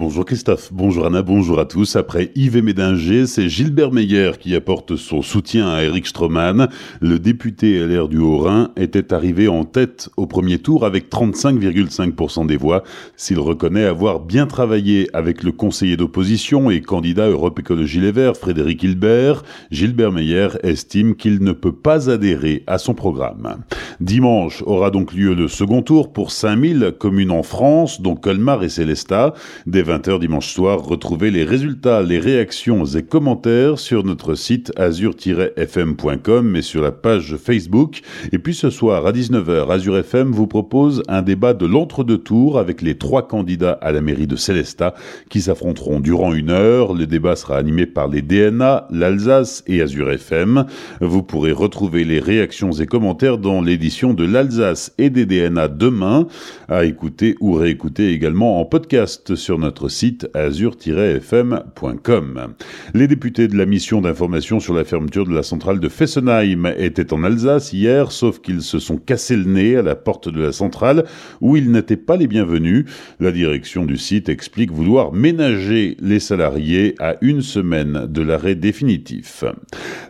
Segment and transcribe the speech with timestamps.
[0.00, 1.96] Bonjour Christophe, bonjour Anna, bonjour à tous.
[1.96, 6.68] Après Yves Médinger, c'est Gilbert Meyer qui apporte son soutien à Eric Stroman.
[7.00, 12.56] Le député LR du Haut-Rhin était arrivé en tête au premier tour avec 35,5% des
[12.56, 12.84] voix.
[13.16, 18.36] S'il reconnaît avoir bien travaillé avec le conseiller d'opposition et candidat Europe Écologie Les Verts,
[18.36, 19.42] Frédéric Hilbert,
[19.72, 23.64] Gilbert Meyer estime qu'il ne peut pas adhérer à son programme.
[23.98, 28.68] Dimanche aura donc lieu le second tour pour 5000 communes en France, dont Colmar et
[28.68, 29.34] Célestat.
[29.88, 36.60] 20h dimanche soir, retrouvez les résultats, les réactions et commentaires sur notre site azur-fm.com et
[36.60, 38.02] sur la page Facebook.
[38.30, 42.58] Et puis ce soir à 19h, Azur FM vous propose un débat de l'entre-deux tours
[42.58, 44.92] avec les trois candidats à la mairie de Célestat
[45.30, 46.92] qui s'affronteront durant une heure.
[46.92, 50.66] Le débat sera animé par les DNA, l'Alsace et Azur FM.
[51.00, 56.26] Vous pourrez retrouver les réactions et commentaires dans l'édition de l'Alsace et des DNA demain,
[56.68, 61.68] à écouter ou réécouter également en podcast sur notre notre site azur-fm.com.
[62.94, 67.12] Les députés de la mission d'information sur la fermeture de la centrale de Fessenheim étaient
[67.12, 70.50] en Alsace hier, sauf qu'ils se sont cassés le nez à la porte de la
[70.50, 71.04] centrale
[71.40, 72.86] où ils n'étaient pas les bienvenus.
[73.20, 79.44] La direction du site explique vouloir ménager les salariés à une semaine de l'arrêt définitif.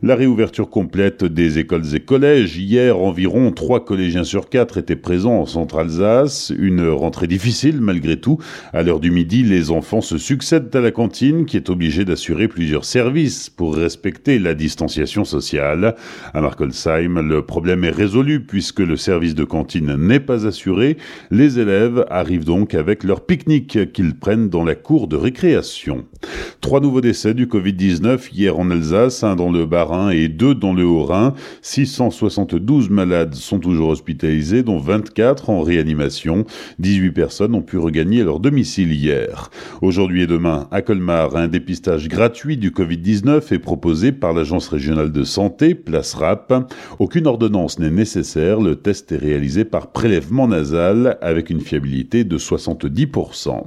[0.00, 2.56] La réouverture complète des écoles et collèges.
[2.56, 6.52] Hier, environ trois collégiens sur quatre étaient présents en Centre-Alsace.
[6.56, 8.38] Une rentrée difficile malgré tout.
[8.72, 12.48] À l'heure du midi, les enfants se succèdent à la cantine qui est obligée d'assurer
[12.48, 15.94] plusieurs services pour respecter la distanciation sociale.
[16.34, 20.96] À Markolsheim, le problème est résolu puisque le service de cantine n'est pas assuré.
[21.30, 26.04] Les élèves arrivent donc avec leur pique-nique qu'ils prennent dans la cour de récréation.
[26.60, 30.72] Trois nouveaux décès du Covid-19 hier en Alsace, un dans le Bas-Rhin et deux dans
[30.72, 31.34] le Haut-Rhin.
[31.62, 36.44] 672 malades sont toujours hospitalisés, dont 24 en réanimation.
[36.80, 39.35] 18 personnes ont pu regagner leur domicile hier.
[39.82, 45.12] Aujourd'hui et demain, à Colmar, un dépistage gratuit du Covid-19 est proposé par l'Agence régionale
[45.12, 46.52] de santé, Place RAP.
[46.98, 52.38] Aucune ordonnance n'est nécessaire, le test est réalisé par prélèvement nasal avec une fiabilité de
[52.38, 53.64] 70%.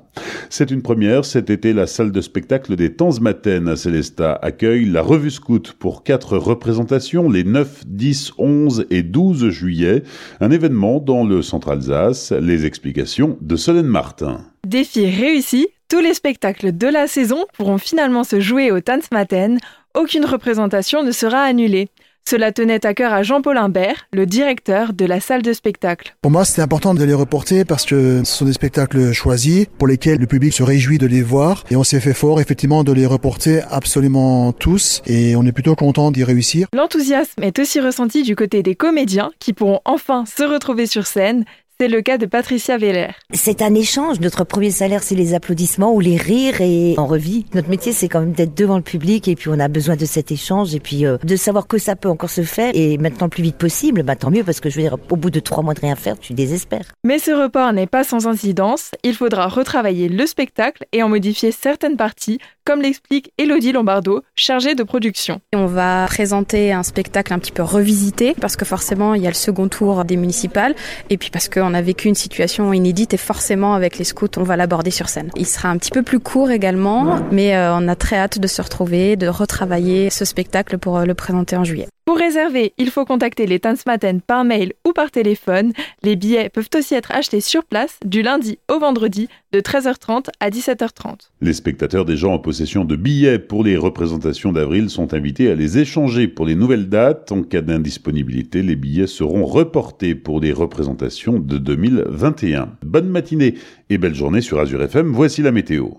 [0.49, 5.01] C'est une première, cet été, la salle de spectacle des Temps à Célestat accueille la
[5.01, 10.03] revue scout pour quatre représentations les 9, 10, 11 et 12 juillet,
[10.39, 14.48] un événement dans le centre Alsace, les explications de Solène Martin.
[14.69, 19.57] Défi réussi, tous les spectacles de la saison pourront finalement se jouer au Tanzmatten,
[19.95, 21.89] aucune représentation ne sera annulée.
[22.29, 26.15] Cela tenait à cœur à Jean-Paul Imbert, le directeur de la salle de spectacle.
[26.21, 29.87] Pour moi, c'était important de les reporter parce que ce sont des spectacles choisis pour
[29.87, 32.91] lesquels le public se réjouit de les voir et on s'est fait fort effectivement de
[32.91, 36.67] les reporter absolument tous et on est plutôt content d'y réussir.
[36.73, 41.43] L'enthousiasme est aussi ressenti du côté des comédiens qui pourront enfin se retrouver sur scène.
[41.81, 43.11] C'est le cas de Patricia Veller.
[43.33, 44.19] C'est un échange.
[44.19, 47.45] Notre premier salaire, c'est les applaudissements ou les rires et en revit.
[47.53, 50.03] Notre métier, c'est quand même d'être devant le public et puis on a besoin de
[50.03, 53.27] cet échange et puis euh, de savoir que ça peut encore se faire et maintenant
[53.27, 54.03] le plus vite possible.
[54.03, 55.95] Bah tant mieux parce que je veux dire, au bout de trois mois de rien
[55.95, 56.91] faire, tu désespères.
[57.05, 58.91] Mais ce report n'est pas sans incidence.
[59.03, 64.75] Il faudra retravailler le spectacle et en modifier certaines parties comme l'explique Elodie Lombardo, chargée
[64.75, 65.41] de production.
[65.55, 69.31] On va présenter un spectacle un petit peu revisité parce que forcément il y a
[69.31, 70.75] le second tour des municipales
[71.09, 74.43] et puis parce qu'on a vécu une situation inédite et forcément avec les scouts on
[74.43, 75.29] va l'aborder sur scène.
[75.35, 78.47] Il sera un petit peu plus court également mais euh, on a très hâte de
[78.47, 81.87] se retrouver, de retravailler ce spectacle pour euh, le présenter en juillet.
[82.09, 85.73] Pour réserver, il faut contacter les Tanzmatten par mail ou par téléphone.
[86.01, 90.49] Les billets peuvent aussi être achetés sur place du lundi au vendredi de 13h30 à
[90.49, 91.29] 17h30.
[91.41, 95.77] Les spectateurs déjà en possession de billets pour les représentations d'avril sont invités à les
[95.77, 97.31] échanger pour les nouvelles dates.
[97.31, 102.75] En cas d'indisponibilité, les billets seront reportés pour les représentations de 2021.
[102.81, 103.53] Bonne matinée
[103.91, 105.11] et belle journée sur Azure FM.
[105.11, 105.89] Voici la météo.